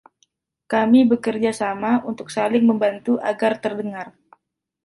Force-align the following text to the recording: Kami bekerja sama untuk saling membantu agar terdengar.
Kami 0.71 0.99
bekerja 1.11 1.51
sama 1.61 1.91
untuk 2.09 2.27
saling 2.35 2.65
membantu 2.71 3.13
agar 3.31 3.53
terdengar. 3.63 4.07